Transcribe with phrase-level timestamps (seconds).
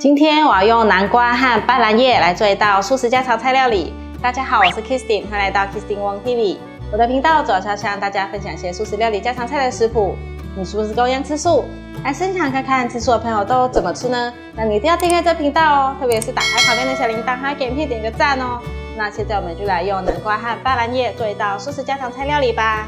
[0.00, 3.92] 今天我要用南瓜和斑斓叶来做一道素食家常菜料理。
[4.22, 6.56] 大家好，我是 Kristin，欢迎来到 Kristin Wong TV。
[6.90, 10.16] 我的频道主要是要向大家分享一些素食料理家常菜的食谱。
[10.56, 11.66] 你是不是跟我一样吃素？
[12.02, 14.32] 来分享看看吃素的朋友都怎么吃呢？
[14.54, 18.58] 那你一定要订阅这频道哦，特别是打开旁边的小铃铛，还给影片点个赞哦。
[18.96, 22.86] 那现在我们就来用南瓜和斑斓叶做一道素食家常菜料理吧。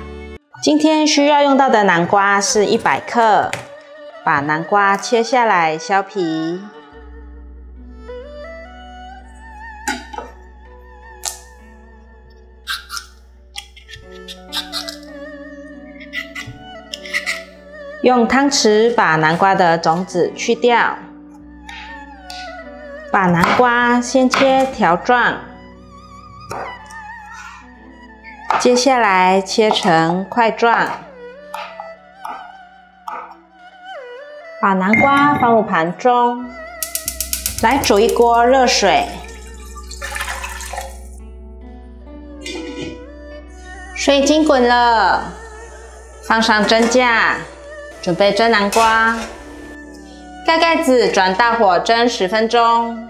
[0.62, 3.50] 今天需要用到的南瓜是一百克，
[4.24, 6.62] 把南瓜切下来削皮。
[18.02, 20.98] 用汤匙把南瓜的种子去掉，
[23.12, 25.36] 把南瓜先切条状，
[28.58, 30.88] 接下来切成块状，
[34.60, 36.44] 把南瓜放入盘中，
[37.62, 39.06] 来煮一锅热水，
[43.94, 45.22] 水已经滚了，
[46.24, 47.36] 放上蒸架。
[48.02, 49.16] 准备蒸南瓜，
[50.44, 53.08] 盖盖子，转大火蒸十分钟。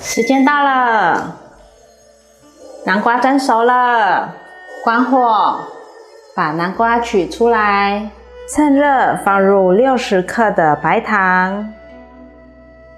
[0.00, 1.36] 时间到了，
[2.84, 4.34] 南瓜蒸熟了，
[4.82, 5.60] 关火，
[6.34, 8.10] 把南瓜取出来，
[8.52, 11.72] 趁热放入六十克的白糖，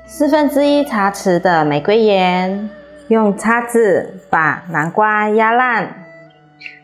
[0.06, 2.70] 四分之一茶匙的玫瑰盐，
[3.09, 6.06] 用叉子把南瓜压烂。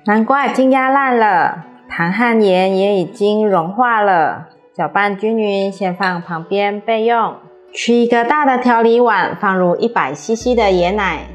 [0.05, 1.64] 南瓜已经压烂了。
[1.91, 7.36] 糖和盐也已经融化了，搅拌均匀，先放旁边备用。
[7.72, 11.27] 取一个大的调理碗，放入一百 CC 的椰奶，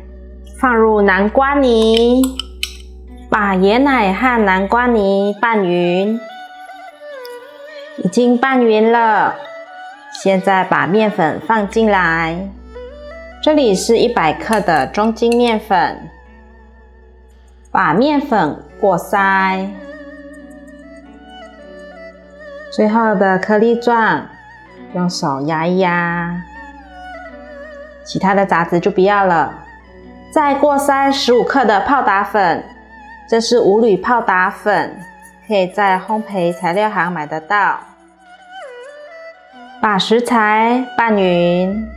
[0.59, 2.21] 放入南瓜泥，
[3.29, 6.19] 把椰奶和南瓜泥拌匀。
[8.03, 9.35] 已经拌匀了，
[10.21, 12.49] 现在把面粉放进来。
[13.41, 16.09] 这里是一百克的中筋面粉，
[17.71, 19.67] 把面粉过筛。
[22.75, 24.25] 最后的颗粒状，
[24.95, 26.41] 用手压一压，
[28.03, 29.53] 其他的杂质就不要了。
[30.31, 32.63] 再过筛十五克的泡打粉，
[33.29, 34.97] 这是五铝泡打粉，
[35.47, 37.79] 可以在烘焙材料行买得到。
[39.79, 41.87] 把食材拌匀，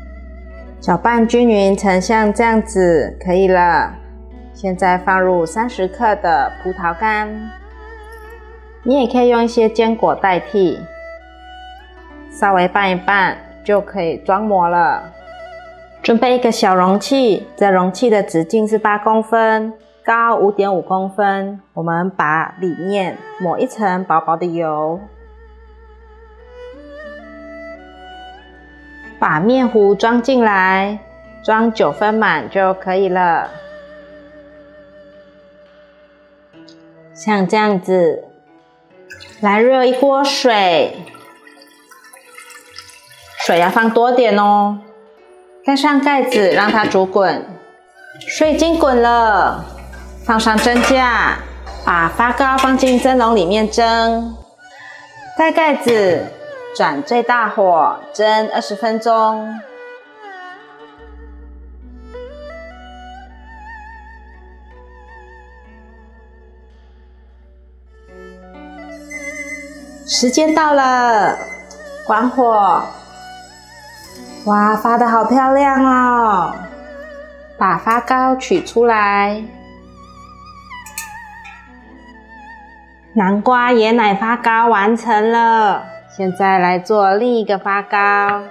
[0.79, 3.95] 搅拌均匀成像这样子，可以了。
[4.53, 7.27] 现在放入三十克的葡萄干。
[8.89, 10.79] 你也可以用一些坚果代替，
[12.31, 15.13] 稍微拌一拌就可以装模了。
[16.05, 19.73] 准备一个小容器，这容器的直径是八公分，
[20.05, 21.61] 高五点五公分。
[21.73, 25.01] 我们把里面抹一层薄薄的油，
[29.19, 31.01] 把面糊装进来，
[31.43, 33.51] 装九分满就可以了。
[37.13, 38.23] 像这样子。
[39.41, 40.97] 来热一锅水，
[43.45, 44.79] 水要放多点哦。
[45.65, 47.45] 盖上盖子，让它煮滚。
[48.21, 49.65] 水已经滚了，
[50.25, 51.39] 放上蒸架，
[51.85, 54.35] 把发糕放进蒸笼里面蒸。
[55.37, 56.27] 盖盖子，
[56.75, 59.61] 转最大火蒸二十分钟。
[70.09, 71.37] 时间到了，
[72.07, 72.85] 关火！
[74.45, 76.55] 哇，发的好漂亮哦！
[77.59, 79.43] 把发糕取出来，
[83.15, 85.83] 南瓜椰奶发糕完成了。
[86.17, 88.43] 现在来做另一个发糕。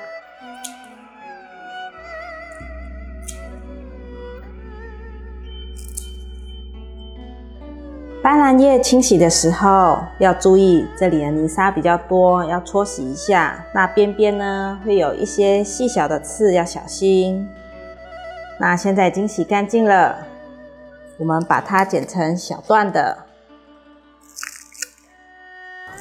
[8.26, 13.64] 斑斓叶清洗的时候要注意，这里的泥沙比较多，要搓洗一下。
[13.72, 17.48] 那边边呢会有一些细小的刺，要小心。
[18.60, 20.16] 那现在已经洗干净了，
[21.20, 23.16] 我们把它剪成小段的。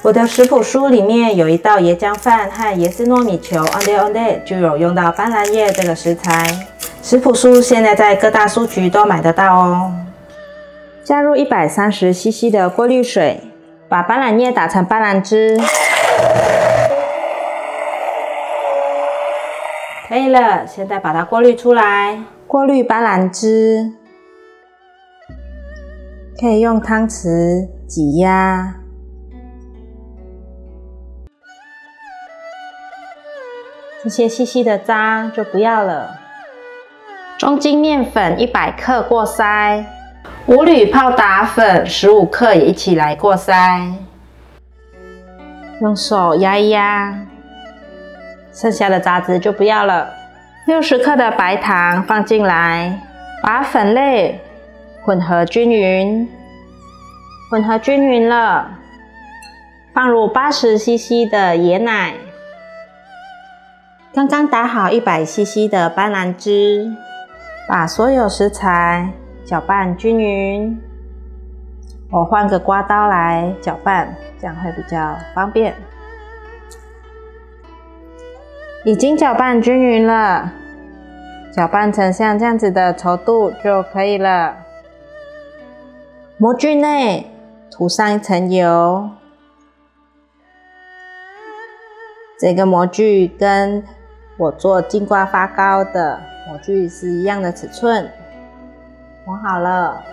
[0.01, 6.67] 我的食谱书里面有一道椰浆饭和椰丝糯米球，on day on day 就有用到斑斓叶这个食材。
[7.03, 9.91] 食谱书现在在各大书局都买得到哦。
[11.05, 13.39] 加入一百三十 CC 的过滤水，
[13.87, 15.55] 把斑斓叶打成斑斓汁，
[20.09, 20.65] 可以了。
[20.65, 23.91] 现在把它过滤出来，过滤斑斓汁，
[26.41, 28.77] 可以用汤匙挤压。
[34.03, 36.17] 这些细细的渣就不要了。
[37.37, 39.85] 中筋面粉一百克过筛，
[40.47, 43.93] 五铝泡打粉十五克也一起来过筛，
[45.81, 47.25] 用手压一压，
[48.53, 50.07] 剩下的渣子就不要了。
[50.67, 53.01] 六十克的白糖放进来，
[53.41, 54.39] 把粉类
[55.03, 56.29] 混合均匀，
[57.49, 58.69] 混合均匀了，
[59.95, 62.13] 放入八十 CC 的椰奶，
[64.13, 66.91] 刚刚打好一百 CC 的斑斓汁。
[67.67, 69.09] 把所有食材
[69.45, 70.81] 搅拌均匀。
[72.11, 75.75] 我换个刮刀来搅拌，这样会比较方便。
[78.83, 80.51] 已经搅拌均匀了，
[81.51, 84.57] 搅拌成像这样子的稠度就可以了。
[86.37, 87.31] 模具内
[87.71, 89.09] 涂上一层油，
[92.39, 93.83] 这个模具跟
[94.37, 96.19] 我做金瓜发糕的。
[96.47, 98.07] 模具是一样的尺寸，
[99.25, 100.03] 磨好了，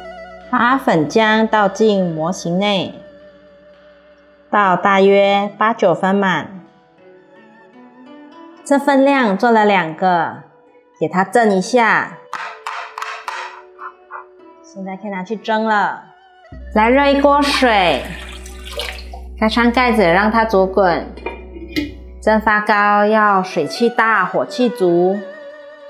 [0.50, 2.94] 把粉浆倒进模型内，
[4.50, 6.61] 倒大约八九分满。
[8.64, 10.44] 这分量做了两个，
[10.99, 12.17] 给它震一下。
[14.62, 16.05] 现在可以拿去蒸了。
[16.75, 18.03] 来热一锅水，
[19.38, 21.06] 盖上盖子让它煮滚。
[22.23, 25.19] 蒸发糕要水气大，火气足。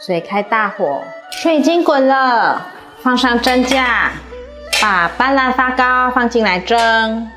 [0.00, 2.66] 水开大火，水已经滚了，
[3.02, 4.12] 放上蒸架，
[4.80, 7.28] 把斑斓发糕放进来蒸，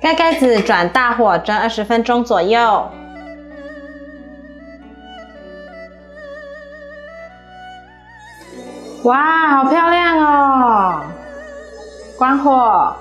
[0.00, 2.90] 盖盖子，转大火蒸二十分钟左右。
[9.04, 11.02] 哇，好漂亮哦！
[12.18, 12.96] 关火，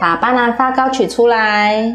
[0.00, 1.92] 把斑斓发糕取出来。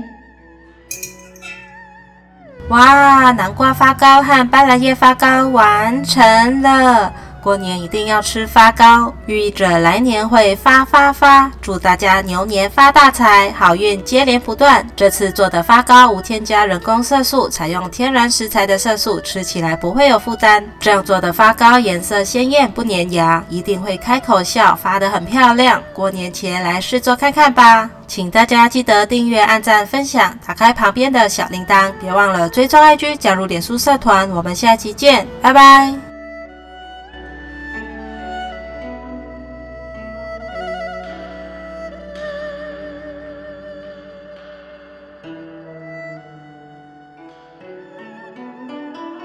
[2.67, 7.13] 哇，南瓜发糕和斑斓叶发糕完成了！
[7.41, 11.51] 过年一定要吃发糕，寓意着来年会发发发。
[11.61, 14.85] 祝大家牛年发大财，好运接连不断。
[14.95, 20.63] 这次做的发糕无添加人工色素，采用天然食材的色素，吃起来不会有负担。
[20.79, 25.81] 这样做的发糕颜色鲜艳，不粘牙，一定会开口笑，发得很漂亮。
[25.93, 27.89] 过年前来试做看看吧。
[28.07, 34.27] 请大家记得订阅、按赞、分享，打开旁边的小铃铛，别忘了追踪 IG，加入脸书社团。
[34.31, 36.08] 我们下期见，拜拜。